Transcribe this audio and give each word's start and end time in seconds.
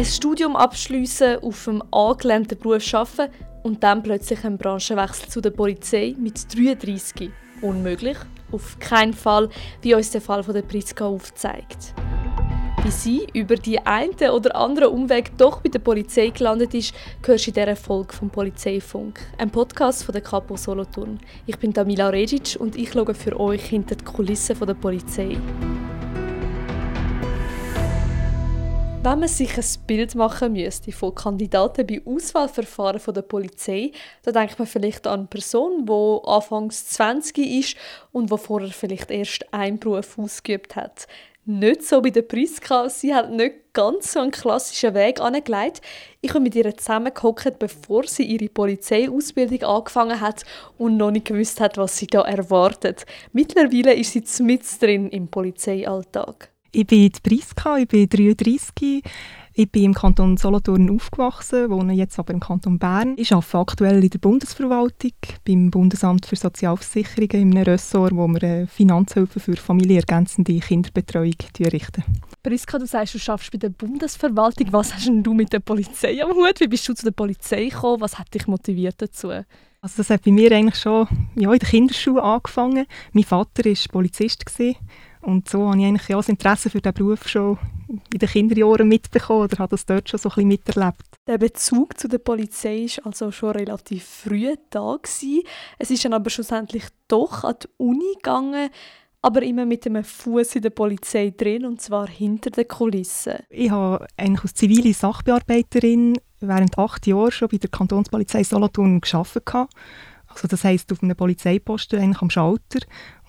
Ein 0.00 0.06
Studium 0.06 0.56
abschließen, 0.56 1.42
auf 1.42 1.68
einem 1.68 1.82
angelernten 1.90 2.58
Beruf 2.58 2.94
arbeiten 2.94 3.34
und 3.62 3.82
dann 3.82 4.02
plötzlich 4.02 4.42
einen 4.46 4.56
Branchenwechsel 4.56 5.28
zu 5.28 5.42
der 5.42 5.50
Polizei 5.50 6.14
mit 6.18 6.42
33. 6.56 7.30
Unmöglich? 7.60 8.16
Auf 8.50 8.78
keinen 8.78 9.12
Fall, 9.12 9.50
wie 9.82 9.92
uns 9.92 10.10
der 10.10 10.22
Fall 10.22 10.42
von 10.42 10.54
der 10.54 10.62
Priska 10.62 11.04
aufzeigt. 11.04 11.92
Wie 12.82 12.90
sie 12.90 13.26
über 13.34 13.56
die 13.56 13.78
einen 13.78 14.14
oder 14.30 14.56
anderen 14.56 14.88
Umweg 14.88 15.36
doch 15.36 15.60
bei 15.60 15.68
der 15.68 15.80
Polizei 15.80 16.30
gelandet 16.30 16.72
ist, 16.72 16.94
hörst 17.22 17.48
du 17.48 17.50
in 17.50 17.54
dieser 17.56 17.76
Folge 17.76 18.14
vom 18.14 18.30
Polizeifunk, 18.30 19.20
ein 19.36 19.50
Podcast 19.50 20.04
von 20.04 20.14
der 20.14 20.22
Capo 20.22 20.56
Solothurn. 20.56 21.20
Ich 21.44 21.58
bin 21.58 21.74
Damila 21.74 22.08
Regic 22.08 22.56
und 22.58 22.74
ich 22.74 22.90
schaue 22.90 23.12
für 23.12 23.38
euch 23.38 23.66
hinter 23.66 23.96
die 23.96 24.04
Kulissen 24.06 24.58
der 24.58 24.72
Polizei. 24.72 25.36
Wenn 29.02 29.20
man 29.20 29.28
sich 29.28 29.56
ein 29.56 29.86
Bild 29.86 30.14
machen 30.14 30.52
müsste 30.52 30.92
von 30.92 31.14
Kandidaten 31.14 31.86
bei 31.86 32.02
Auswahlverfahren 32.04 33.00
der 33.14 33.22
Polizei, 33.22 33.92
dann 34.24 34.34
denkt 34.34 34.58
man 34.58 34.68
vielleicht 34.68 35.06
an 35.06 35.20
eine 35.20 35.26
Person, 35.26 35.86
die 35.86 36.28
anfangs 36.28 36.86
20 36.88 37.38
ist 37.38 37.76
und 38.12 38.30
die 38.30 38.36
vorher 38.36 38.68
vielleicht 38.68 39.10
erst 39.10 39.54
einen 39.54 39.78
Beruf 39.78 40.18
ausgeübt 40.18 40.76
hat. 40.76 41.06
Nicht 41.46 41.82
so 41.82 42.02
bei 42.02 42.10
der 42.10 42.22
Priska. 42.22 42.90
Sie 42.90 43.14
hat 43.14 43.30
nicht 43.30 43.72
ganz 43.72 44.12
so 44.12 44.20
einen 44.20 44.32
klassischen 44.32 44.92
Weg 44.92 45.18
angelegt. 45.18 45.80
Ich 46.20 46.30
habe 46.30 46.40
mit 46.40 46.54
ihr 46.54 46.76
zusammengehockt, 46.76 47.58
bevor 47.58 48.06
sie 48.06 48.24
ihre 48.24 48.50
Polizeiausbildung 48.50 49.62
angefangen 49.62 50.20
hat 50.20 50.44
und 50.76 50.98
noch 50.98 51.10
nicht 51.10 51.24
gewusst 51.24 51.58
hat, 51.58 51.78
was 51.78 51.96
sie 51.96 52.06
da 52.06 52.20
erwartet. 52.20 53.06
Mittlerweile 53.32 53.94
ist 53.94 54.12
sie 54.12 54.42
mit 54.42 54.62
drin 54.82 55.08
im 55.08 55.26
Polizeialltag. 55.28 56.50
Ich 56.72 56.86
bin 56.86 57.10
Priska, 57.22 57.78
ich 57.78 57.88
bin 57.88 58.08
33. 58.08 59.02
Ich 59.52 59.70
bin 59.72 59.84
im 59.84 59.94
Kanton 59.94 60.36
Solothurn 60.36 60.88
aufgewachsen, 60.88 61.68
wohne 61.68 61.92
jetzt 61.92 62.18
aber 62.20 62.32
im 62.32 62.38
Kanton 62.38 62.78
Bern. 62.78 63.14
Ich 63.16 63.32
arbeite 63.32 63.58
aktuell 63.58 64.04
in 64.04 64.10
der 64.10 64.20
Bundesverwaltung, 64.20 65.12
beim 65.44 65.70
Bundesamt 65.72 66.26
für 66.26 66.36
Sozialversicherungen, 66.36 67.50
in 67.50 67.56
einem 67.56 67.64
Ressort, 67.64 68.14
wo 68.14 68.28
wir 68.28 68.68
Finanzhilfe 68.68 69.40
für 69.40 69.56
familienergänzende 69.56 70.60
Kinderbetreuung 70.60 71.34
richten. 71.58 72.04
Priska, 72.44 72.78
du 72.78 72.86
sagst, 72.86 73.14
du 73.14 73.32
arbeitest 73.32 73.52
bei 73.52 73.58
der 73.58 73.70
Bundesverwaltung. 73.70 74.72
Was 74.72 74.94
hast 74.94 75.08
denn 75.08 75.24
du 75.24 75.34
mit 75.34 75.52
der 75.52 75.60
Polizei 75.60 76.22
am 76.22 76.30
Hut? 76.30 76.60
Wie 76.60 76.68
bist 76.68 76.88
du 76.88 76.94
zu 76.94 77.04
der 77.04 77.12
Polizei 77.12 77.64
gekommen? 77.64 78.00
Was 78.00 78.16
hat 78.18 78.32
dich 78.32 78.46
motiviert 78.46 79.02
dazu? 79.02 79.30
Also 79.82 79.94
das 79.96 80.10
hat 80.10 80.24
bei 80.24 80.30
mir 80.30 80.52
eigentlich 80.52 80.76
schon 80.80 81.08
ja, 81.34 81.52
in 81.52 81.58
der 81.58 81.68
Kinderschule 81.68 82.22
angefangen. 82.22 82.86
Mein 83.12 83.24
Vater 83.24 83.64
war 83.64 83.74
Polizist. 83.90 84.46
Gewesen. 84.46 84.76
Und 85.22 85.48
so 85.48 85.68
habe 85.68 85.78
ich 85.78 85.86
eigentlich 85.86 86.08
ja 86.08 86.16
das 86.16 86.28
Interesse 86.28 86.70
für 86.70 86.80
diesen 86.80 86.94
Beruf 86.94 87.28
schon 87.28 87.58
in 87.88 88.18
den 88.18 88.28
Kinderjahren 88.28 88.88
mitbekommen 88.88 89.42
oder 89.42 89.58
habe 89.58 89.70
das 89.70 89.84
dort 89.84 90.08
schon 90.08 90.18
so 90.18 90.28
ein 90.30 90.34
bisschen 90.34 90.48
miterlebt. 90.48 91.04
Der 91.26 91.38
Bezug 91.38 91.98
zu 91.98 92.08
der 92.08 92.18
Polizei 92.18 92.86
war 92.96 93.06
also 93.06 93.30
schon 93.30 93.50
relativ 93.50 94.04
früh 94.04 94.54
da. 94.70 94.96
Gewesen. 94.96 95.42
Es 95.78 95.90
ist 95.90 96.04
dann 96.04 96.14
aber 96.14 96.30
schlussendlich 96.30 96.84
doch 97.08 97.44
an 97.44 97.56
die 97.62 97.68
Uni 97.76 98.14
gegangen, 98.14 98.70
aber 99.22 99.42
immer 99.42 99.66
mit 99.66 99.86
einem 99.86 100.04
Fuß 100.04 100.56
in 100.56 100.62
der 100.62 100.70
Polizei 100.70 101.32
drin 101.36 101.66
und 101.66 101.80
zwar 101.80 102.08
hinter 102.08 102.50
den 102.50 102.66
Kulissen. 102.66 103.34
Ich 103.50 103.70
habe 103.70 104.06
eigentlich 104.16 104.42
als 104.42 104.54
zivile 104.54 104.94
Sachbearbeiterin 104.94 106.18
während 106.40 106.78
acht 106.78 107.06
Jahren 107.06 107.30
schon 107.30 107.48
bei 107.48 107.58
der 107.58 107.68
Kantonspolizei 107.68 108.42
Solothurn 108.42 109.00
gearbeitet 109.02 109.68
also 110.30 110.46
das 110.46 110.64
heisst 110.64 110.92
auf 110.92 111.02
einem 111.02 111.16
Polizeiposten 111.16 111.98
eigentlich 111.98 112.22
am 112.22 112.30
Schalter 112.30 112.80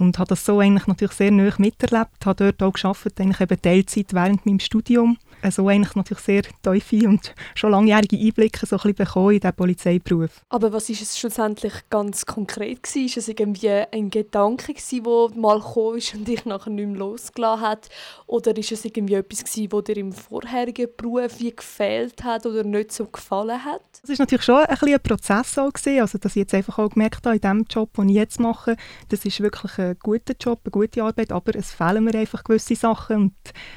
und 0.02 0.18
habe 0.18 0.30
das 0.30 0.46
so 0.46 0.60
eigentlich 0.60 0.88
natürlich 0.88 1.14
sehr 1.14 1.32
nah 1.32 1.54
miterlebt, 1.58 2.26
habe 2.26 2.52
dort 2.52 2.64
auch 2.64 2.74
gearbeitet, 2.74 3.20
eigentlich 3.22 3.42
eben 3.42 3.62
Teilzeit 3.62 4.14
während 4.14 4.46
meinem 4.46 4.60
Studium 4.60 5.18
so 5.50 5.68
eigentlich 5.68 5.96
natürlich 5.96 6.24
sehr 6.24 6.44
tiefe 6.62 7.08
und 7.08 7.34
schon 7.56 7.72
langjährige 7.72 8.18
Einblicke 8.18 8.66
so 8.66 8.78
ein 8.78 8.94
bekommen 8.94 9.34
in 9.34 9.40
diesen 9.40 9.56
Polizeiberuf. 9.56 10.42
Aber 10.50 10.72
was 10.72 10.90
ist 10.90 11.02
es 11.02 11.18
schlussendlich 11.18 11.74
ganz 11.90 12.26
konkret 12.26 12.84
gewesen? 12.84 13.06
Ist 13.06 13.18
es 13.18 13.28
irgendwie 13.28 13.70
ein 13.70 14.10
Gedanke 14.12 14.74
gewesen, 14.74 15.04
der 15.04 15.40
mal 15.40 15.60
gekommen 15.60 15.98
ist 15.98 16.14
und 16.14 16.28
dich 16.28 16.46
nachher 16.46 16.70
nicht 16.70 16.88
mehr 16.88 16.98
losgelassen 16.98 17.62
hat? 17.62 17.90
Oder 18.28 18.56
ist 18.56 18.72
es 18.72 18.86
irgendwie 18.86 19.16
etwas 19.16 19.44
gewesen, 19.44 19.70
das 19.70 19.84
dir 19.86 19.98
im 19.98 20.12
vorherigen 20.12 20.88
Beruf 20.96 21.40
wie 21.40 21.56
gefehlt 21.56 22.24
hat 22.24 22.46
oder 22.46 22.64
nicht 22.64 22.92
so 22.92 23.06
gefallen 23.06 23.64
hat? 23.64 23.82
Es 24.04 24.10
war 24.10 24.16
natürlich 24.20 24.44
schon 24.44 24.58
ein, 24.58 24.68
bisschen 24.68 24.94
ein 24.94 25.02
Prozess 25.02 25.58
auch 25.58 25.72
gewesen, 25.72 26.02
also 26.02 26.18
dass 26.18 26.36
ich 26.36 26.42
jetzt 26.42 26.54
einfach 26.54 26.78
auch 26.78 26.90
gemerkt 26.90 27.26
habe, 27.26 27.36
in 27.36 27.42
dem 27.42 27.66
Job, 27.70 27.94
den 27.96 28.10
ich 28.10 28.16
jetzt 28.16 28.40
mache, 28.40 28.76
das 29.10 29.26
ist 29.26 29.40
wirklich 29.40 29.78
ein 29.78 29.91
guter 29.96 30.34
Job, 30.40 30.62
eine 30.64 30.72
gute 30.72 31.04
Arbeit, 31.04 31.32
aber 31.32 31.56
es 31.56 31.72
fehlen 31.72 32.04
mir 32.04 32.16
einfach 32.16 32.44
gewisse 32.44 32.76
Sachen 32.76 33.18
und 33.18 33.34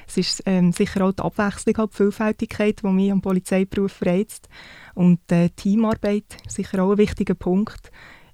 es 0.07 0.17
ist 0.17 0.43
ähm, 0.47 0.73
sicher 0.73 1.05
auch 1.05 1.13
die 1.13 1.23
Abwechslung 1.23 1.77
halt 1.77 1.93
die 1.93 1.97
Vielfältigkeit, 1.97 2.81
die 2.83 2.87
mich 2.89 3.13
am 3.13 3.23
Polizeiberuf 3.23 4.03
reizt. 4.03 4.49
Und 4.95 5.21
äh, 5.33 5.51
Teamarbeit 5.51 6.37
sicher 6.49 6.83
auch 6.83 6.93
ein 6.93 6.99
wichtiger 6.99 7.35
Punkt. 7.35 7.91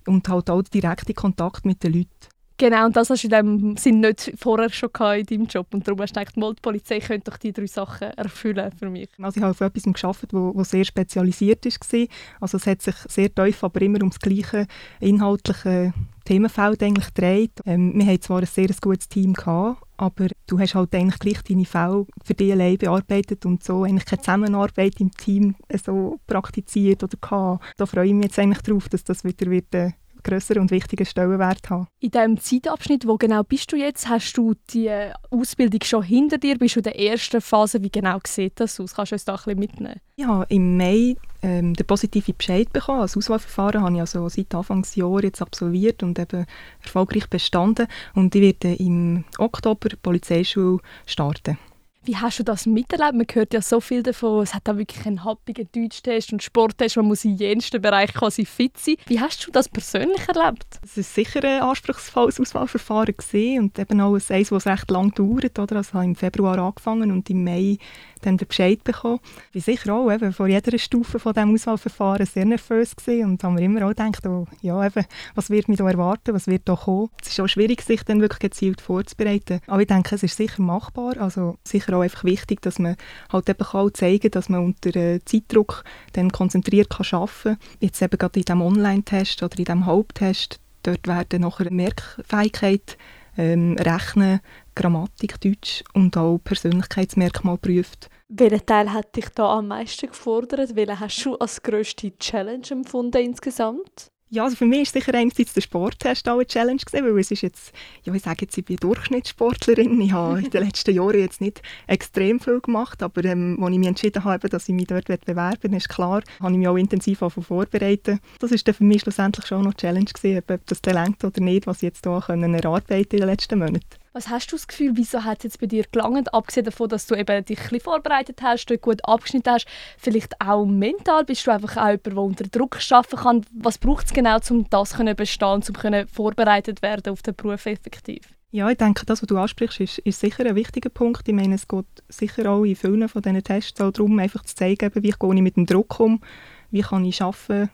Und 0.07 0.29
halt 0.29 0.51
auch 0.51 0.63
der 0.63 0.81
direkte 0.81 1.15
Kontakt 1.15 1.65
mit 1.65 1.83
den 1.85 1.93
Leuten. 1.93 2.29
Genau, 2.61 2.85
und 2.85 2.95
das 2.95 3.09
hast 3.09 3.25
du 3.25 3.29
in 3.29 3.31
dem 3.31 3.77
Sinn 3.79 4.01
nicht 4.01 4.35
vorher 4.37 4.69
schon 4.69 4.91
in 5.17 5.25
deinem 5.25 5.47
Job. 5.47 5.69
Und 5.73 5.89
darum 5.89 6.03
hast 6.03 6.15
du 6.15 6.21
gedacht, 6.21 6.37
die 6.37 6.61
Polizei 6.61 7.01
könnte 7.01 7.31
doch 7.31 7.39
die 7.39 7.55
drei 7.55 7.67
Sachen 7.67 8.09
erfüllen 8.11 8.71
für 8.79 8.91
mich. 8.91 9.09
Also 9.19 9.39
ich 9.39 9.43
habe 9.43 9.53
auf 9.53 9.61
etwas 9.63 9.85
gearbeitet, 9.85 10.35
wo, 10.35 10.63
sehr 10.63 10.85
spezialisiert 10.85 11.65
war. 11.65 12.07
Also 12.39 12.59
es 12.59 12.67
hat 12.67 12.83
sich 12.83 12.97
sehr 13.09 13.35
tief, 13.35 13.65
aber 13.65 13.81
immer 13.81 14.03
um 14.03 14.11
das 14.11 14.21
gleiche 14.21 14.67
inhaltliche 15.01 15.95
Themenfeld 16.31 16.81
eigentlich 16.81 17.13
gedreht. 17.13 17.51
Ähm, 17.67 17.93
wir 17.97 18.07
hatten 18.07 18.23
zwar 18.23 18.39
ein 18.39 18.47
sehr 18.47 18.69
gutes 18.81 19.09
Team, 19.09 19.33
gehabt, 19.33 19.83
aber 19.97 20.29
du 20.47 20.61
hast 20.61 20.77
halt 20.77 20.95
eigentlich 20.95 21.19
gleich 21.19 21.43
deine 21.43 21.65
Fälle 21.65 22.07
für 22.23 22.35
dich 22.35 22.53
allein 22.53 22.79
bearbeitet 22.79 23.45
und 23.47 23.65
so 23.65 23.83
eigentlich 23.83 24.05
keine 24.05 24.23
Zusammenarbeit 24.23 25.01
im 25.01 25.11
Team 25.11 25.57
so 25.85 26.21
praktiziert 26.29 27.03
oder 27.03 27.19
gehabt. 27.21 27.65
Da 27.77 27.85
freue 27.85 28.07
ich 28.07 28.15
mich 28.15 28.27
jetzt 28.27 28.39
eigentlich 28.39 28.63
darauf, 28.63 28.89
dass 28.89 29.03
das 29.03 29.25
wieder 29.25 29.51
wird, 29.51 29.75
äh, 29.75 29.91
größeren 30.23 30.63
und 30.63 30.71
wichtigen 30.71 31.05
Stellenwert 31.05 31.69
haben. 31.69 31.89
In 31.99 32.13
diesem 32.13 32.39
Zeitabschnitt, 32.39 33.09
wo 33.09 33.17
genau 33.17 33.43
bist 33.43 33.73
du 33.73 33.77
jetzt? 33.77 34.09
Hast 34.09 34.33
du 34.35 34.55
die 34.71 34.89
Ausbildung 35.31 35.81
schon 35.83 36.05
hinter 36.05 36.39
dir? 36.39 36.57
Bist 36.59 36.77
du 36.77 36.81
in 36.81 36.85
der 36.85 36.99
ersten 37.01 37.41
Phase? 37.41 37.83
Wie 37.83 37.91
genau 37.91 38.19
sieht 38.25 38.61
das 38.61 38.79
aus? 38.79 38.95
Kannst 38.95 39.11
du 39.11 39.15
uns 39.17 39.25
da 39.25 39.33
ein 39.33 39.37
bisschen 39.39 39.59
mitnehmen? 39.59 40.01
Ja, 40.15 40.45
im 40.45 40.77
Mai 40.77 41.17
ähm, 41.43 41.75
den 41.75 41.87
positiven 41.87 42.35
Bescheid 42.37 42.73
bekommen. 42.73 43.01
Das 43.01 43.17
Auswahlverfahren 43.17 43.83
habe 43.83 43.95
ich 43.95 44.01
also 44.01 44.29
seit 44.29 44.55
Anfangsjahr 44.55 45.23
jetzt 45.23 45.43
absolviert 45.43 46.03
und 46.03 46.19
eben 46.19 46.47
erfolgreich 46.83 47.29
bestanden. 47.29 47.87
Und 48.15 48.35
ich 48.35 48.43
werde 48.43 48.75
im 48.75 49.25
Oktober 49.39 49.89
die 49.89 49.97
Polizeischule 49.97 50.79
starten. 51.07 51.59
Wie 52.03 52.17
hast 52.17 52.39
du 52.39 52.45
das 52.45 52.65
miterlebt? 52.65 53.13
Man 53.13 53.27
hört 53.31 53.53
ja 53.53 53.61
so 53.61 53.79
viel 53.79 54.03
davon. 54.03 54.43
Es 54.43 54.55
hat 54.55 54.67
da 54.67 54.79
wirklich 54.79 55.05
einen 55.05 55.23
happigen 55.23 55.69
Deutschtest 55.71 56.33
und 56.33 56.43
Sporttest. 56.43 56.97
Man 56.97 57.05
muss 57.05 57.27
in 57.27 57.37
jedem 57.37 57.83
Bereich 57.83 58.15
quasi 58.15 58.47
fit 58.47 58.79
sein. 58.79 58.97
Wie 59.07 59.21
hast 59.21 59.47
du 59.47 59.51
das 59.51 59.69
persönlich 59.69 60.27
erlebt? 60.27 60.81
Es 60.83 60.97
war 60.97 61.05
sicher 61.05 61.45
ein 61.45 61.61
anspruchsvolles 61.61 62.41
Auswahlverfahren 62.41 63.15
gewesen 63.15 63.65
und 63.65 63.79
eben 63.79 64.01
auch 64.01 64.15
eins, 64.15 64.49
das 64.49 64.67
recht 64.67 64.91
lang 64.91 65.13
dauert. 65.13 65.59
Oder? 65.59 65.77
Also 65.77 66.01
im 66.01 66.15
Februar 66.15 66.59
angefangen 66.59 67.13
und 67.13 67.29
im 67.29 67.45
Mai 67.45 67.77
dann 68.23 68.39
den 68.39 68.49
Bescheid 68.49 68.83
bekommen. 68.83 69.21
War 69.53 69.63
sicher 69.63 69.95
auch 69.95 70.11
eben 70.11 70.33
vor 70.33 70.47
jeder 70.47 70.79
Stufe 70.79 71.19
von 71.19 71.35
diesem 71.35 71.55
Auswahlverfahren 71.55 72.27
sehr 72.27 72.45
nervös 72.45 72.97
gewesen 72.97 73.31
und 73.31 73.45
habe 73.45 73.55
mir 73.55 73.65
immer 73.65 73.85
auch 73.85 73.91
gedacht, 73.91 74.27
oh, 74.27 74.47
ja, 74.63 74.85
eben, 74.87 75.05
was 75.35 75.51
wird 75.51 75.69
mich 75.69 75.79
da 75.79 75.89
erwarten, 75.89 76.35
was 76.35 76.47
wird 76.47 76.63
da 76.69 76.77
kommen. 76.77 77.11
Es 77.23 77.29
ist 77.29 77.41
auch 77.41 77.49
schwierig, 77.49 77.83
sich 77.83 78.03
dann 78.05 78.21
wirklich 78.21 78.41
gezielt 78.41 78.81
vorzubereiten. 78.81 79.61
Aber 79.67 79.81
ich 79.81 79.89
denke, 79.89 80.15
es 80.15 80.23
ist 80.23 80.37
sicher 80.37 80.63
machbar. 80.63 81.19
Also 81.19 81.57
sicher 81.65 81.90
auch 81.95 82.03
einfach 82.03 82.25
wichtig, 82.25 82.63
dass 82.63 82.79
man 82.79 82.97
halt 83.33 83.49
eben 83.49 83.65
kann 83.65 83.95
zeigen 83.95 84.31
dass 84.31 84.49
man 84.49 84.65
unter 84.65 84.95
äh, 84.97 85.21
Zeitdruck 85.25 85.85
dann 86.13 86.31
konzentriert 86.31 86.91
kann 86.91 87.07
arbeiten 87.13 87.43
kann. 87.43 87.59
Jetzt 87.81 88.03
eben 88.03 88.19
gerade 88.19 88.41
in 88.41 88.45
diesem 88.45 88.63
Online-Test 88.63 89.43
oder 89.43 89.59
in 89.59 89.65
diesem 89.65 89.87
Haupttest, 89.87 90.61
dort 90.83 91.07
werden 91.07 91.43
nachher 91.43 91.71
Merkfähigkeit, 91.71 92.97
ähm, 93.37 93.77
Rechnen, 93.79 94.41
Grammatik, 94.75 95.41
Deutsch 95.41 95.85
und 95.95 96.17
auch 96.17 96.39
Persönlichkeitsmerkmal 96.43 97.57
geprüft. 97.57 98.11
Welcher 98.29 98.65
Teil 98.65 98.93
hat 98.93 99.17
dich 99.17 99.29
da 99.31 99.59
am 99.59 99.69
meisten 99.69 100.07
gefordert? 100.07 100.77
Welchen 100.77 101.01
hast 101.01 101.25
du 101.25 101.37
als 101.37 101.63
grösste 101.63 102.17
Challenge 102.19 102.67
empfunden 102.71 103.23
insgesamt? 103.23 104.11
Ja, 104.33 104.45
also 104.45 104.55
für 104.55 104.65
mich 104.65 104.83
ist 104.83 104.93
sicher 104.93 105.13
einerseits 105.13 105.55
der 105.55 105.61
Sporttest 105.61 106.29
auch 106.29 106.35
eine 106.35 106.47
Challenge 106.47 106.81
gewesen, 106.81 107.05
weil 107.05 107.19
es 107.19 107.33
ist 107.33 107.43
jetzt, 107.43 107.73
ja, 108.05 108.15
ich 108.15 108.23
sage 108.23 108.43
jetzt, 108.43 108.57
ich 108.57 108.65
bin 108.65 108.77
Durchschnittssportlerin. 108.77 110.01
Ich 110.01 110.13
habe 110.13 110.39
in 110.39 110.51
den 110.51 110.65
letzten 110.65 110.95
Jahren 110.95 111.19
jetzt 111.19 111.41
nicht 111.41 111.61
extrem 111.89 112.39
viel 112.39 112.61
gemacht, 112.61 113.03
aber 113.03 113.25
ähm, 113.25 113.59
als 113.61 113.73
ich 113.73 113.79
mich 113.79 113.89
entschieden 113.89 114.23
habe, 114.23 114.49
dass 114.49 114.69
ich 114.69 114.75
mich 114.77 114.87
dort 114.87 115.07
bewerben 115.07 115.73
ist 115.73 115.89
klar, 115.89 116.23
habe 116.39 116.53
ich 116.53 116.59
mich 116.59 116.69
auch 116.69 116.77
intensiv 116.77 117.19
vorbereitet. 117.19 118.21
Das 118.39 118.53
ist 118.53 118.69
dann 118.69 118.75
für 118.77 118.85
mich 118.85 119.01
schlussendlich 119.01 119.47
schon 119.47 119.63
noch 119.63 119.73
eine 119.73 119.77
Challenge 119.77 120.05
gewesen, 120.05 120.45
ob 120.49 120.65
das 120.65 120.81
Talent 120.81 121.25
oder 121.25 121.41
nicht, 121.41 121.67
was 121.67 121.79
ich 121.79 121.89
jetzt 121.89 122.05
hier 122.05 122.23
erarbeiten 122.29 123.17
in 123.17 123.19
den 123.19 123.29
letzten 123.29 123.59
Monaten. 123.59 124.00
Was 124.13 124.29
hast 124.29 124.51
du 124.51 124.57
das 124.57 124.67
Gefühl, 124.67 124.93
wieso 124.95 125.23
hat 125.23 125.39
es 125.39 125.45
jetzt 125.45 125.61
bei 125.61 125.67
dir 125.67 125.85
gelangt, 125.91 126.35
abgesehen 126.35 126.65
davon, 126.65 126.89
dass 126.89 127.07
du 127.07 127.15
eben 127.15 127.45
dich 127.45 127.61
ein 127.71 127.79
vorbereitet 127.79 128.43
hast, 128.43 128.67
du 128.67 128.77
gut 128.77 129.05
abgeschnitten 129.05 129.53
hast, 129.53 129.69
vielleicht 129.99 130.35
auch 130.41 130.65
mental, 130.65 131.25
bist 131.25 131.47
du 131.47 131.53
einfach 131.53 131.77
auch 131.77 131.91
jemand, 131.91 132.07
der 132.07 132.17
unter 132.17 132.45
Druck 132.45 132.79
arbeiten 132.91 133.17
kann. 133.17 133.47
Was 133.53 133.79
braucht 133.79 134.07
es 134.07 134.13
genau, 134.13 134.39
um 134.51 134.69
das 134.69 134.91
zu 134.91 135.15
bestehen, 135.15 135.63
um 135.69 136.09
vorbereitet 136.09 136.83
werden 136.83 137.13
auf 137.13 137.23
den 137.23 137.37
Beruf 137.37 137.67
effektiv? 137.67 138.35
Ja, 138.51 138.69
ich 138.69 138.79
denke, 138.79 139.07
das, 139.07 139.23
was 139.23 139.29
du 139.29 139.39
ansprichst, 139.39 139.79
ist, 139.79 139.99
ist 139.99 140.19
sicher 140.19 140.45
ein 140.45 140.57
wichtiger 140.57 140.91
Punkt. 140.91 141.29
Ich 141.29 141.35
meine, 141.35 141.55
es 141.55 141.69
geht 141.69 141.87
sicher 142.09 142.51
auch 142.51 142.65
in 142.65 142.75
vielen 142.75 143.09
von 143.09 143.23
diesen 143.23 143.45
Tests 143.45 143.75
darum, 143.75 144.19
einfach 144.19 144.45
zu 144.45 144.57
zeigen, 144.57 144.91
wie 144.93 145.09
ich 145.09 145.43
mit 145.43 145.57
dem 145.57 145.67
Druck 145.67 146.01
um, 146.01 146.21
wie 146.71 146.83
kann 146.83 147.05
ich 147.05 147.23
arbeiten, 147.23 147.71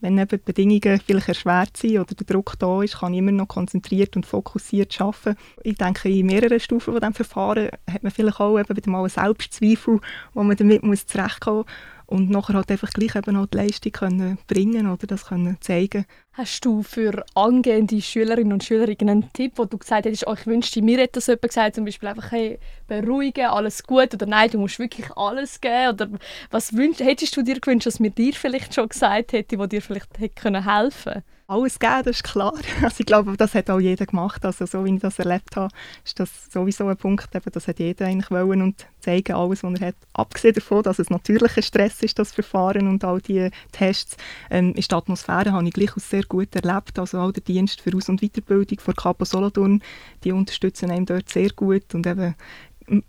wenn 0.00 0.18
eben 0.18 0.28
die 0.28 0.36
Bedingungen 0.38 1.00
vielleicht 1.04 1.28
erschwert 1.28 1.76
sind 1.76 1.98
oder 1.98 2.14
der 2.14 2.26
Druck 2.26 2.58
da 2.58 2.82
ist, 2.82 2.98
kann 2.98 3.12
ich 3.12 3.18
immer 3.18 3.32
noch 3.32 3.48
konzentriert 3.48 4.16
und 4.16 4.26
fokussiert 4.26 4.98
arbeiten. 5.00 5.36
Ich 5.62 5.76
denke, 5.76 6.08
in 6.08 6.26
mehreren 6.26 6.60
Stufen 6.60 6.92
von 6.92 7.00
diesem 7.00 7.14
Verfahren 7.14 7.70
hat 7.90 8.02
man 8.02 8.12
vielleicht 8.12 8.40
auch 8.40 8.58
eben 8.58 8.76
wieder 8.76 8.90
mal 8.90 9.00
einen 9.00 9.08
Selbstzweifel, 9.08 10.00
wo 10.32 10.42
man 10.42 10.56
damit 10.56 10.82
muss 10.82 11.06
zurechtkommen 11.06 11.64
muss 11.64 11.99
und 12.10 12.28
nachher 12.28 12.54
halt 12.54 12.70
einfach 12.70 12.90
gleich 12.90 13.14
eben 13.14 13.36
auch 13.36 13.46
die 13.46 13.56
Leistung 13.56 13.92
können 13.92 14.38
bringen 14.48 14.90
oder 14.90 15.06
das 15.06 15.26
können 15.26 15.56
zeigen. 15.60 16.04
Hast 16.32 16.64
du 16.64 16.82
für 16.82 17.24
angehende 17.34 18.02
Schülerinnen 18.02 18.52
und 18.52 18.64
Schüler 18.64 18.88
einen 19.00 19.32
Tipp, 19.32 19.52
wo 19.56 19.64
du 19.64 19.78
gesagt 19.78 20.06
hättest, 20.06 20.26
oh, 20.26 20.34
ich 20.34 20.46
wünschte, 20.46 20.82
mir 20.82 20.98
hätte 20.98 21.14
das 21.14 21.28
jemand 21.28 21.42
gesagt, 21.42 21.74
zum 21.76 21.84
Beispiel 21.84 22.08
einfach 22.08 22.32
hey, 22.32 22.58
beruhigen, 22.88 23.46
alles 23.46 23.84
gut 23.84 24.12
oder 24.14 24.26
nein, 24.26 24.50
du 24.50 24.58
musst 24.58 24.78
wirklich 24.78 25.10
alles 25.16 25.60
geben 25.60 25.90
oder 25.92 26.08
was 26.50 26.76
wünsch, 26.76 26.98
hättest 26.98 27.36
du 27.36 27.42
dir 27.42 27.60
gewünscht, 27.60 27.86
dass 27.86 28.00
mir 28.00 28.10
dir 28.10 28.32
vielleicht 28.32 28.74
schon 28.74 28.88
gesagt 28.88 29.32
hätte, 29.32 29.58
wo 29.58 29.66
dir 29.66 29.80
vielleicht 29.80 30.18
hätte 30.18 30.40
können 30.40 30.64
helfen 30.64 31.22
alles 31.50 31.78
geben, 31.78 32.02
das 32.04 32.16
ist 32.16 32.24
klar. 32.24 32.54
Also 32.82 32.96
ich 33.00 33.06
glaube, 33.06 33.36
das 33.36 33.54
hat 33.54 33.68
auch 33.70 33.80
jeder 33.80 34.06
gemacht. 34.06 34.44
Also 34.44 34.66
so 34.66 34.84
wie 34.84 34.94
ich 34.94 35.00
das 35.00 35.18
erlebt 35.18 35.56
habe, 35.56 35.74
ist 36.04 36.18
das 36.20 36.30
sowieso 36.50 36.86
ein 36.86 36.96
Punkt, 36.96 37.34
eben, 37.34 37.50
das 37.52 37.68
hat 37.68 37.78
jeder 37.78 38.06
eigentlich 38.06 38.30
wollen 38.30 38.62
und 38.62 38.86
zeigen 39.00 39.34
alles, 39.34 39.62
was 39.62 39.80
er 39.80 39.88
hat. 39.88 39.94
Abgesehen 40.12 40.54
davon, 40.54 40.82
dass 40.82 40.98
es 40.98 41.10
natürlich 41.10 41.56
ein 41.56 41.62
Stress 41.62 42.02
ist, 42.02 42.18
das 42.18 42.32
Verfahren 42.32 42.88
und 42.88 43.04
all 43.04 43.20
die 43.20 43.50
Tests, 43.72 44.16
ähm, 44.50 44.74
ist 44.74 44.90
die 44.90 44.94
Atmosphäre 44.94 45.52
habe 45.52 45.66
ich 45.66 45.74
gleich 45.74 45.92
auch 45.92 46.00
sehr 46.00 46.22
gut 46.22 46.54
erlebt. 46.54 46.98
Also 46.98 47.18
auch 47.18 47.32
der 47.32 47.42
Dienst 47.42 47.80
für 47.80 47.94
Aus- 47.96 48.08
und 48.08 48.20
Weiterbildung 48.22 48.78
von 48.78 48.94
Capo 48.94 49.24
Solothurn, 49.24 49.82
die 50.24 50.32
unterstützen 50.32 50.90
einem 50.90 51.06
dort 51.06 51.28
sehr 51.28 51.50
gut 51.50 51.94
und 51.94 52.06
eben 52.06 52.34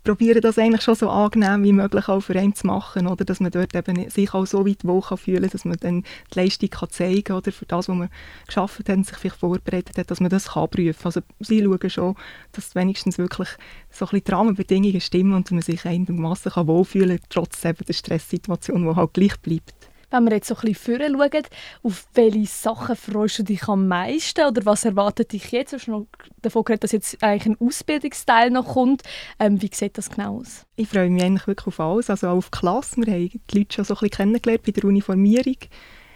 probieren 0.04 0.40
das 0.40 0.58
eigentlich 0.58 0.82
schon 0.82 0.94
so 0.94 1.08
angenehm 1.08 1.64
wie 1.64 1.72
möglich 1.72 2.08
auch 2.08 2.20
für 2.20 2.38
einen 2.38 2.54
zu 2.54 2.66
machen, 2.66 3.06
oder 3.06 3.24
dass 3.24 3.40
man 3.40 3.50
dort 3.50 3.74
eben 3.74 4.08
sich 4.10 4.32
auch 4.34 4.46
so 4.46 4.66
weit 4.66 4.84
wohl 4.84 5.02
kann 5.02 5.18
fühlen 5.18 5.48
dass 5.50 5.64
man 5.64 5.76
dann 5.80 6.04
die 6.32 6.38
Leistung 6.38 6.70
kann 6.70 6.90
zeigen 6.90 7.24
kann, 7.24 7.36
oder 7.36 7.52
für 7.52 7.66
das, 7.66 7.88
was 7.88 7.96
man 7.96 8.08
geschafft 8.46 8.88
hat, 8.88 9.06
sich 9.06 9.16
vielleicht 9.16 9.36
vorbereitet 9.36 9.98
hat, 9.98 10.10
dass 10.10 10.20
man 10.20 10.30
das 10.30 10.50
kann 10.50 10.68
prüfen. 10.70 11.04
Also 11.04 11.20
sie 11.40 11.62
schauen 11.62 11.90
schon, 11.90 12.14
dass 12.52 12.74
wenigstens 12.74 13.18
wirklich 13.18 13.48
so 13.90 14.06
ein 14.06 14.22
die 14.24 14.30
Rahmenbedingungen 14.30 15.00
stimmen 15.00 15.34
und 15.34 15.50
man 15.50 15.62
sich 15.62 15.84
einigermaßen 15.84 16.52
wohlfühlen 16.54 17.18
kann, 17.18 17.26
trotz 17.28 17.64
eben 17.64 17.84
der 17.86 17.92
Stresssituation, 17.92 18.88
die 18.88 18.96
halt 18.96 19.14
gleich 19.14 19.38
bleibt. 19.40 19.74
Wenn 20.12 20.24
wir 20.24 20.32
jetzt 20.32 20.48
so 20.48 20.54
ein 20.56 20.60
bisschen 20.60 20.98
schauen, 20.98 21.42
auf 21.82 22.06
welche 22.12 22.46
Sachen 22.46 22.96
freust 22.96 23.38
du 23.38 23.44
dich 23.44 23.66
am 23.66 23.88
meisten 23.88 24.44
oder 24.46 24.66
was 24.66 24.84
erwartet 24.84 25.32
dich 25.32 25.50
jetzt? 25.52 25.72
Du 25.72 25.78
hast 25.78 25.88
noch 25.88 26.06
davon 26.42 26.64
geredet, 26.64 26.84
dass 26.84 26.92
jetzt 26.92 27.22
eigentlich 27.24 27.46
ein 27.46 27.66
Ausbildungsteil 27.66 28.50
noch 28.50 28.74
kommt. 28.74 29.02
Ähm, 29.38 29.62
wie 29.62 29.70
sieht 29.72 29.96
das 29.96 30.10
genau 30.10 30.40
aus? 30.40 30.66
Ich 30.76 30.88
freue 30.88 31.08
mich 31.08 31.22
eigentlich 31.22 31.46
wirklich 31.46 31.66
auf 31.66 31.80
alles, 31.80 32.10
also 32.10 32.28
auch 32.28 32.36
auf 32.36 32.50
die 32.50 32.58
Klasse. 32.58 32.96
Wir 32.98 33.10
haben 33.10 33.30
die 33.50 33.58
Leute 33.58 33.74
schon 33.74 33.84
so 33.86 33.94
ein 33.94 34.00
bisschen 34.00 34.10
kennengelernt 34.10 34.62
bei 34.64 34.72
der 34.72 34.84
Uniformierung. 34.84 35.56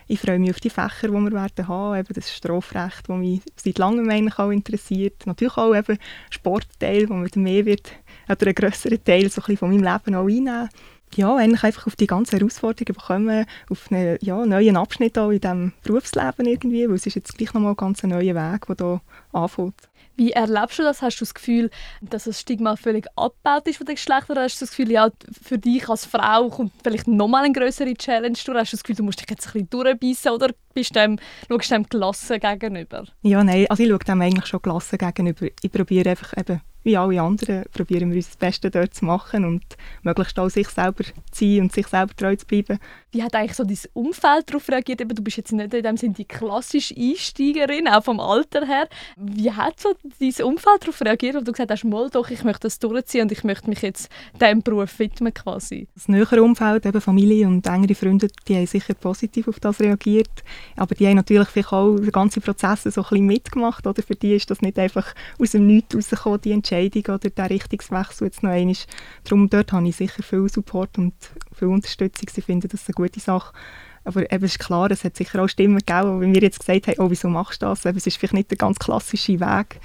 Ich 0.09 0.21
freue 0.21 0.39
mich 0.39 0.51
auf 0.51 0.61
die 0.61 0.71
Fächer, 0.71 1.09
die 1.09 1.15
wir 1.15 1.33
werden 1.33 1.67
haben, 1.67 1.99
eben 1.99 2.15
das 2.15 2.33
Strafrecht, 2.33 3.09
das 3.09 3.17
mich 3.17 3.41
seit 3.57 3.79
langem 3.79 4.09
eigentlich 4.11 4.39
auch 4.39 4.51
interessiert. 4.51 5.27
Natürlich 5.27 5.57
auch 5.57 5.75
eben 5.75 5.99
Sportteil, 6.31 7.09
wo 7.09 7.15
man 7.15 7.31
mehr 7.37 7.65
wird, 7.65 7.93
oder 8.29 8.47
einen 8.47 8.55
grösseren 8.55 9.03
Teil 9.03 9.31
so 9.31 9.41
ein 9.41 9.47
bisschen 9.47 9.57
von 9.57 9.71
meinem 9.71 9.83
Leben 9.83 10.15
auch 10.15 10.27
einnehmen 10.27 10.69
ja, 11.17 11.35
eigentlich 11.37 11.65
einfach 11.65 11.87
auf 11.87 11.97
die 11.97 12.07
ganzen 12.07 12.39
Herausforderungen 12.39 12.95
bekommen, 12.95 13.47
auf 13.71 13.91
einen 13.91 14.19
ja, 14.21 14.45
neuen 14.45 14.77
Abschnitt 14.77 15.19
auch 15.19 15.31
in 15.31 15.41
diesem 15.41 15.73
Berufsleben 15.83 16.47
irgendwie, 16.47 16.89
weil 16.89 16.97
es 16.97 17.07
ist 17.07 17.15
jetzt 17.15 17.37
gleich 17.37 17.53
nochmal 17.55 17.73
ein 17.73 17.77
ganz 17.77 18.03
neuer 18.03 18.35
Weg, 18.35 18.67
der 18.67 18.77
hier 18.77 19.01
anfängt. 19.33 19.89
Wie 20.17 20.33
erlebst 20.33 20.79
du 20.79 20.83
das? 20.83 21.03
Hast 21.03 21.21
du 21.21 21.25
das 21.25 21.35
Gefühl, 21.35 21.71
dass 22.01 22.25
das 22.25 22.41
Stigma 22.41 22.77
völlig 22.77 23.07
abgebaut 23.17 23.69
ist 23.69 23.77
von 23.77 23.87
den 23.87 23.97
Geschlechtern? 23.97 24.33
Oder 24.37 24.45
hast 24.45 24.61
du 24.61 24.65
das 24.65 24.71
Gefühl, 24.71 24.91
ja, 24.91 25.11
für 25.43 25.59
dich 25.59 25.87
als 25.89 26.07
Frau 26.07 26.49
kommt 26.49 26.73
vielleicht 26.83 27.07
nochmal 27.07 27.45
eine 27.45 27.53
größere 27.53 27.93
Challenge 27.93 28.39
durch? 28.45 28.59
Hast 28.59 28.73
du 28.73 28.77
das 28.77 28.83
Gefühl, 28.83 28.97
du 28.97 29.03
musst 29.03 29.21
dich 29.21 29.29
jetzt 29.29 29.47
ein 29.49 29.53
bisschen 29.53 29.71
durchbeissen 29.71 30.33
oder 30.33 30.51
bist 30.73 30.97
dem, 30.97 31.19
schaust 31.49 31.71
du 31.71 31.75
dem 31.75 31.89
gelassen 31.89 32.41
gegenüber? 32.41 33.05
Ja, 33.23 33.45
nein, 33.45 33.67
also 33.69 33.83
ich 33.83 33.91
schaue 33.91 33.99
dem 33.99 34.23
eigentlich 34.23 34.47
schon 34.47 34.63
gelassen 34.63 34.97
gegenüber. 34.97 35.49
Ich 35.61 35.71
probiere 35.71 36.11
einfach 36.11 36.33
eben 36.39 36.63
wie 36.87 36.97
alle 36.97 37.21
anderen 37.21 37.65
probieren 37.73 38.11
wir 38.11 38.19
uns 38.19 38.29
das 38.29 38.37
Beste 38.37 38.71
dort 38.71 38.95
zu 38.95 39.05
machen 39.05 39.45
und 39.45 39.65
möglichst 40.03 40.39
auch 40.39 40.49
sich 40.49 40.69
selber 40.69 41.03
zu 41.03 41.45
sein 41.45 41.63
und 41.63 41.73
sich 41.73 41.89
selber 41.89 42.15
treu 42.15 42.37
zu 42.37 42.47
bleiben. 42.47 42.79
Wie 43.17 43.23
hat 43.23 43.35
eigentlich 43.35 43.57
so 43.57 43.65
dein 43.65 43.79
Umfeld 43.95 44.51
darauf 44.51 44.69
reagiert? 44.69 45.01
Eben, 45.01 45.15
du 45.15 45.23
bist 45.23 45.39
jetzt 45.39 45.51
nicht 45.51 45.73
in 45.73 45.83
dem 45.83 45.97
Sinne 45.97 46.13
die 46.13 46.27
klassische 46.27 46.95
Einsteigerin, 46.95 47.89
auch 47.89 48.05
vom 48.05 48.21
Alter 48.21 48.67
her. 48.67 48.91
Wie 49.17 49.51
hat 49.51 49.81
so 49.81 49.95
dein 50.21 50.45
Umfeld 50.45 50.83
darauf 50.83 51.01
reagiert, 51.01 51.35
wo 51.35 51.41
du 51.41 51.51
gesagt 51.51 51.71
hast, 51.71 51.85
mal 51.85 52.11
doch, 52.11 52.29
ich 52.29 52.45
möchte 52.45 52.65
das 52.65 52.79
durchziehen 52.79 53.23
und 53.23 53.33
ich 53.33 53.43
möchte 53.43 53.71
mich 53.71 53.81
jetzt 53.81 54.11
diesem 54.39 54.61
Beruf 54.61 54.99
widmen 54.99 55.33
quasi? 55.33 55.89
Das 55.95 56.09
nähere 56.09 56.43
Umfeld, 56.43 56.85
eben 56.85 57.01
Familie 57.01 57.47
und 57.47 57.67
engere 57.67 57.95
Freunde, 57.95 58.29
die 58.49 58.57
haben 58.57 58.67
sicher 58.67 58.93
positiv 58.93 59.49
auf 59.49 59.61
das 59.61 59.81
reagiert. 59.81 60.45
Aber 60.77 60.95
die 60.95 61.07
haben 61.07 61.17
natürlich 61.17 61.73
auch 61.73 61.97
den 61.97 62.13
ganzen 62.13 62.43
Prozess 62.43 62.83
so 62.83 63.01
ein 63.01 63.09
bisschen 63.09 63.27
mitgemacht. 63.27 63.87
Oder? 63.87 64.03
Für 64.03 64.15
die 64.15 64.35
ist 64.35 64.51
das 64.51 64.61
nicht 64.61 64.79
einfach 64.79 65.15
aus 65.39 65.53
dem 65.53 65.67
Nichts 65.67 65.97
rausgekommen, 65.97 66.43
die 66.43 66.53
Entscheidung 66.53 67.15
oder 67.15 67.31
der 67.31 67.49
Richtungswechsel 67.49 68.27
jetzt 68.27 68.43
noch 68.43 68.51
einmal. 68.51 68.77
Darum 69.25 69.49
dort 69.49 69.73
habe 69.73 69.89
ich 69.89 69.97
sicher 69.97 70.23
viel 70.23 70.51
Support 70.51 70.99
und 70.99 71.15
viel 71.55 71.69
Unterstützung. 71.69 72.29
Sie 72.31 72.43
finden 72.43 72.69
das 72.69 72.87
eine 72.87 73.06
gute 73.07 73.21
Sache. 73.21 73.53
Aber 74.05 74.31
eben 74.33 74.45
ist 74.45 74.61
klar, 74.61 74.91
es 74.91 75.03
hat 75.03 75.17
sicher 75.17 75.43
auch 75.43 75.49
Stimmen 75.49 75.79
gegeben, 75.79 76.21
wenn 76.21 76.35
wir 76.35 76.43
jetzt 76.43 76.61
gesagt 76.61 76.87
haben, 76.87 77.01
oh, 77.01 77.11
wieso 77.11 77.29
machst 77.29 77.63
du 77.63 77.67
das? 77.67 77.85
Eben, 77.85 77.99
es 77.99 78.07
ist 78.07 78.19
vielleicht 78.19 78.35
nicht 78.35 78.51
der 78.51 78.59
ganz 78.59 78.79
klassische 78.79 79.41
Weg. 79.41 79.81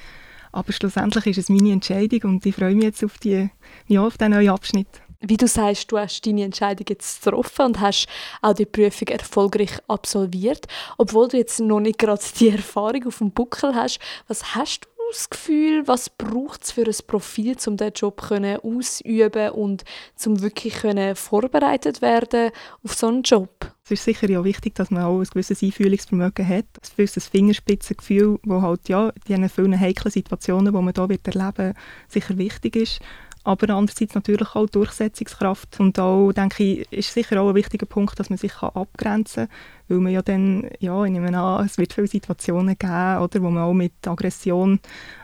Aber 0.52 0.72
schlussendlich 0.72 1.26
ist 1.28 1.38
es 1.38 1.50
meine 1.50 1.72
Entscheidung 1.72 2.32
und 2.32 2.46
ich 2.46 2.56
freue 2.56 2.76
mich 2.76 2.84
jetzt 2.84 3.04
auf, 3.04 3.18
die, 3.18 3.50
ja, 3.88 4.06
auf 4.06 4.18
den 4.18 4.32
neuen 4.32 4.50
Abschnitt. 4.50 5.02
Wie 5.24 5.38
du 5.38 5.48
sagst, 5.48 5.92
du 5.92 6.00
hast 6.00 6.26
deine 6.26 6.44
Entscheidung 6.44 6.86
jetzt 6.90 7.24
getroffen 7.24 7.68
und 7.68 7.80
hast 7.80 8.08
auch 8.42 8.54
die 8.54 8.66
Prüfung 8.66 9.08
erfolgreich 9.08 9.72
absolviert. 9.88 10.68
Obwohl 10.98 11.28
du 11.28 11.38
jetzt 11.38 11.60
noch 11.60 11.80
nicht 11.80 12.00
gerade 12.00 12.22
die 12.40 12.50
Erfahrung 12.50 13.06
auf 13.06 13.20
dem 13.20 13.32
Buckel 13.32 13.76
hast, 13.76 14.00
was 14.28 14.56
hast 14.56 14.86
du 14.86 14.90
das 15.12 15.30
Gefühl, 15.30 15.88
was 15.88 16.10
braucht 16.10 16.64
es 16.64 16.72
für 16.72 16.86
ein 16.86 16.96
Profil, 17.08 17.56
um 17.68 17.78
diesen 17.78 17.94
Job 17.94 18.22
können 18.22 18.58
ausüben 18.64 19.52
und 19.52 19.84
zum 20.16 20.42
wirklich 20.42 20.76
können 20.76 21.16
vorbereitet 21.16 22.02
werden 22.02 22.52
auf 22.84 22.94
so 22.94 23.08
einen 23.08 23.24
Job? 23.24 23.72
Es 23.84 23.92
ist 23.92 24.06
sicher 24.06 24.30
ja 24.30 24.44
wichtig, 24.44 24.76
dass 24.76 24.92
man 24.92 25.04
auch 25.04 25.20
ein 25.20 25.26
gewisses 25.26 25.62
Einfühlungsvermögen 25.62 26.48
hat, 26.48 26.66
ein 26.66 26.90
gewisses 26.96 27.28
Fingerspitzengefühl, 27.28 28.40
wo 28.44 28.62
halt 28.62 28.88
ja 28.90 29.12
in 29.28 29.50
vielen 29.50 29.80
heiklen 29.80 30.12
Situationen, 30.12 30.74
die 30.74 30.82
man 30.82 30.94
hier 30.96 31.10
wird 31.10 31.28
erleben, 31.28 31.74
sicher 32.08 32.38
wichtig 32.38 32.76
ist 32.76 33.02
aber 33.44 33.74
andererseits 33.74 34.16
natürlich 34.16 34.56
auch 34.56 34.68
Durchsetzungskraft. 34.68 35.80
Und 35.80 36.00
auch, 36.00 36.32
denke 36.32 36.64
ich, 36.64 36.92
ist 36.92 37.14
sicher 37.14 37.42
auch 37.42 37.50
ein 37.50 37.56
wichtiger 37.56 37.86
Punkt, 37.86 38.20
dass 38.20 38.30
man 38.30 38.38
sich 38.38 38.54
kann 38.54 38.70
abgrenzen 38.70 39.48
kann, 39.48 39.58
weil 39.88 39.98
man 40.00 40.12
ja 40.14 40.22
dann, 40.22 40.70
ja, 40.80 41.04
ich 41.04 41.12
nehme 41.12 41.38
an, 41.38 41.66
es 41.66 41.78
wird 41.78 41.94
viele 41.94 42.08
Situationen 42.08 42.78
geben, 42.78 43.18
oder, 43.18 43.42
wo 43.42 43.50
man 43.50 43.64
auch 43.64 43.74
mit 43.74 43.94
Aggression 44.06 44.80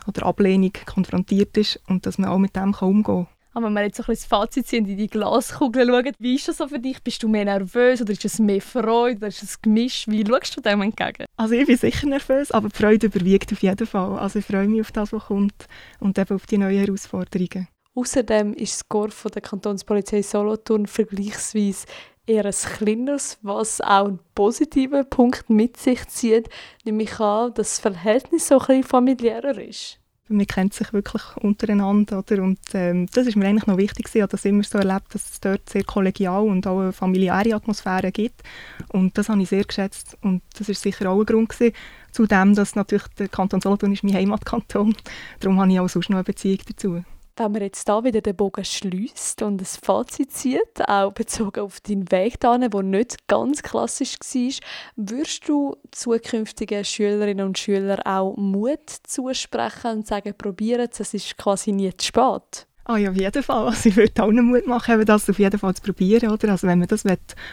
oder 0.08 0.26
Ablehnung 0.26 0.74
konfrontiert 0.86 1.58
ist 1.58 1.80
und 1.88 2.06
dass 2.06 2.18
man 2.18 2.30
auch 2.30 2.38
mit 2.38 2.56
dem 2.56 2.74
kann 2.74 2.90
umgehen 2.90 3.04
kann. 3.04 3.28
Aber 3.58 3.66
wenn 3.66 3.74
wir 3.74 3.86
jetzt 3.86 3.98
so 3.98 4.04
ein 4.04 4.06
bisschen 4.06 4.30
das 4.30 4.40
Fazit 4.40 4.68
ziehen 4.68 4.84
und 4.84 4.92
in 4.92 4.98
die 4.98 5.08
Glaskugel 5.08 5.88
schauen, 5.88 6.12
wie 6.20 6.36
ist 6.36 6.48
das 6.48 6.58
so 6.58 6.68
für 6.68 6.78
dich? 6.78 7.02
Bist 7.02 7.24
du 7.24 7.28
mehr 7.28 7.44
nervös 7.44 8.00
oder 8.00 8.12
ist 8.12 8.24
es 8.24 8.38
mehr 8.38 8.62
Freude 8.62 9.18
oder 9.18 9.28
ist 9.30 9.42
es 9.42 9.60
Gemisch? 9.60 10.06
Wie 10.08 10.24
schaust 10.24 10.56
du 10.56 10.62
dem 10.62 10.84
entgegen? 10.84 11.26
Also 11.38 11.56
ich 11.56 11.66
bin 11.66 11.76
sicher 11.76 12.06
nervös, 12.06 12.52
aber 12.52 12.70
die 12.70 12.76
Freude 12.76 13.08
überwiegt 13.08 13.52
auf 13.52 13.64
jeden 13.64 13.88
Fall. 13.88 14.20
Also 14.20 14.38
ich 14.38 14.46
freue 14.46 14.68
mich 14.68 14.82
auf 14.82 14.92
das, 14.92 15.12
was 15.12 15.26
kommt 15.26 15.68
und 16.00 16.20
eben 16.20 16.36
auf 16.36 16.46
die 16.46 16.60
neuen 16.60 16.78
Herausforderungen. 16.78 17.68
Außerdem 17.98 18.54
ist 18.54 18.76
das 18.76 18.90
Korps 18.90 19.24
der 19.24 19.42
Kantonspolizei 19.42 20.22
Solothurn 20.22 20.86
vergleichsweise 20.86 21.88
eher 22.28 22.46
ein 22.46 22.52
kleineres, 22.52 23.40
was 23.42 23.82
auch 23.82 24.06
einen 24.06 24.20
positiven 24.36 25.10
Punkt 25.10 25.50
mit 25.50 25.78
sich 25.78 26.08
zieht, 26.08 26.48
nämlich 26.86 27.20
an, 27.20 27.56
dass 27.56 27.72
das 27.72 27.80
Verhältnis 27.80 28.50
so 28.50 28.60
ein 28.60 28.68
bisschen 28.68 28.84
familiärer 28.84 29.58
ist. 29.60 29.98
Man 30.28 30.46
kennt 30.46 30.76
sich 30.76 30.94
wirklich 30.94 31.24
untereinander. 31.38 32.20
Oder? 32.20 32.44
Und 32.44 32.60
ähm, 32.74 33.08
das 33.14 33.26
ist 33.26 33.36
mir 33.36 33.48
eigentlich 33.48 33.66
noch 33.66 33.78
wichtig. 33.78 34.10
Ich 34.14 34.22
habe 34.22 34.30
das 34.30 34.46
immer 34.46 34.62
so 34.62 34.78
erlebt, 34.78 35.16
dass 35.16 35.32
es 35.32 35.40
dort 35.40 35.68
sehr 35.68 35.84
kollegial 35.84 36.44
und 36.44 36.68
auch 36.68 36.82
eine 36.82 36.94
familiäre 36.94 37.56
Atmosphäre 37.56 38.12
gibt. 38.12 38.44
Und 38.90 39.18
das 39.18 39.30
habe 39.30 39.42
ich 39.42 39.50
sehr 39.50 39.64
geschätzt. 39.64 40.18
Und 40.22 40.44
das 40.60 40.70
ist 40.70 40.84
sicher 40.84 41.10
auch 41.10 41.20
ein 41.20 41.26
Grund 41.26 41.50
gewesen. 41.50 41.74
Zudem, 42.12 42.54
dass 42.54 42.76
natürlich 42.76 43.08
der 43.18 43.30
Kanton 43.30 43.62
Solothurn 43.62 43.94
ist 43.94 44.04
mein 44.04 44.14
Heimatkanton. 44.14 44.96
Darum 45.40 45.60
habe 45.60 45.72
ich 45.72 45.80
auch 45.80 45.90
sonst 45.90 46.10
noch 46.10 46.18
eine 46.18 46.26
Beziehung 46.26 46.60
dazu. 46.68 47.04
Wenn 47.40 47.52
man 47.52 47.62
jetzt 47.62 47.88
da 47.88 48.04
wieder 48.04 48.22
den 48.22 48.36
Bogen 48.36 48.66
schließt 48.66 49.44
und 49.44 49.62
ein 49.62 49.66
Fazit 49.66 50.32
zieht, 50.32 50.88
auch 50.88 51.12
bezogen 51.12 51.60
auf 51.60 51.80
deinen 51.82 52.12
Weg 52.12 52.40
dahin, 52.40 52.68
der 52.68 52.82
nicht 52.82 53.28
ganz 53.28 53.62
klassisch 53.62 54.18
war, 54.20 54.54
würdest 54.96 55.48
du 55.48 55.76
zukünftigen 55.92 56.84
Schülerinnen 56.84 57.46
und 57.46 57.60
Schülern 57.60 58.00
auch 58.02 58.36
Mut 58.38 58.90
zusprechen 59.04 59.98
und 59.98 60.08
sagen, 60.08 60.34
probieren 60.36 60.90
es, 60.92 61.00
es 61.00 61.14
ist 61.14 61.38
quasi 61.38 61.74
nie 61.74 61.96
zu 61.96 62.08
spät? 62.08 62.66
Ah 62.90 62.96
ja, 62.96 63.10
auf 63.10 63.18
jeden 63.18 63.44
Fall. 63.44 63.68
Also 63.68 63.90
ich 63.90 63.98
würde 63.98 64.24
allen 64.24 64.46
Mut 64.46 64.66
machen, 64.66 65.04
das 65.06 65.30
auf 65.30 65.38
jeden 65.40 65.60
Fall 65.60 65.76
zu 65.76 65.82
probieren. 65.82 66.32
Oder? 66.32 66.52
Also 66.52 66.68
wenn 66.68 66.80
man 66.80 66.88
das 66.88 67.04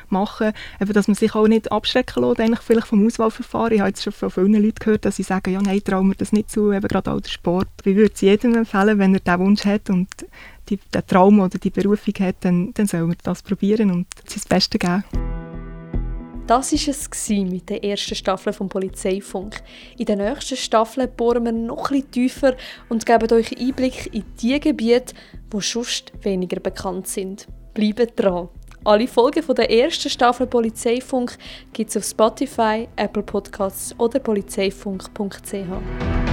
machen 0.09 0.53
will, 0.79 0.93
dass 0.93 1.09
man 1.09 1.17
sich 1.17 1.35
auch 1.35 1.49
nicht 1.49 1.73
abschrecken 1.73 2.23
lässt, 2.23 2.39
eigentlich 2.39 2.61
vielleicht 2.61 2.87
vom 2.87 3.05
Auswahlverfahren. 3.05 3.73
Ich 3.73 3.81
habe 3.81 3.89
jetzt 3.89 4.05
schon 4.05 4.13
von 4.13 4.31
vielen 4.31 4.63
Leuten 4.63 4.79
gehört, 4.79 5.05
dass 5.05 5.17
sie 5.17 5.25
sagen, 5.25 5.53
ja 5.53 5.61
nein, 5.61 5.83
traue 5.83 6.05
mir 6.05 6.15
das 6.15 6.31
nicht 6.31 6.53
zu, 6.53 6.71
eben 6.71 6.87
gerade 6.87 7.11
auch 7.11 7.21
der 7.21 7.31
Sport. 7.31 7.67
Ich 7.85 7.97
würde 7.97 8.13
es 8.15 8.21
jedem 8.21 8.55
empfehlen, 8.55 9.01
wenn 9.01 9.15
er 9.15 9.21
diesen 9.21 9.41
Wunsch 9.41 9.65
hat 9.65 9.91
und 9.91 10.07
die, 10.69 10.77
den 10.77 11.07
Traum 11.09 11.41
oder 11.41 11.59
die 11.59 11.71
Berufung 11.71 12.15
hat, 12.21 12.37
dann, 12.43 12.73
dann 12.75 12.87
soll 12.87 13.03
man 13.03 13.17
das 13.25 13.43
probieren 13.43 13.91
und 13.91 14.07
sein 14.27 14.43
Bestes 14.49 14.79
geben. 14.79 15.03
Das 16.47 16.73
war 16.73 16.91
es 16.91 17.29
mit 17.31 17.71
der 17.71 17.83
ersten 17.83 18.15
Staffel 18.15 18.53
vom 18.53 18.69
Polizeifunk. 18.69 19.63
In 19.97 20.05
den 20.05 20.19
nächsten 20.19 20.59
Staffeln 20.59 21.09
bohren 21.17 21.47
wir 21.47 21.53
noch 21.53 21.91
etwas 21.91 22.11
tiefer 22.11 22.55
und 22.91 23.07
geben 23.07 23.33
euch 23.33 23.59
Einblick 23.59 24.13
in 24.13 24.25
die 24.43 24.61
Gebiete, 24.61 25.15
die 25.51 25.61
sonst 25.63 26.13
weniger 26.21 26.61
bekannt 26.61 27.09
sind. 27.09 27.47
Bleibt 27.73 28.21
dran! 28.21 28.51
Alle 28.85 29.09
Folgen 29.09 29.43
der 29.55 29.71
ersten 29.71 30.11
Staffel 30.11 30.47
Polizeifunk 30.47 31.39
gibt 31.73 31.89
es 31.89 31.97
auf 31.97 32.05
Spotify, 32.05 32.89
Apple 32.97 33.23
Podcasts 33.23 33.99
oder 33.99 34.19
polizeifunk.ch. 34.19 36.24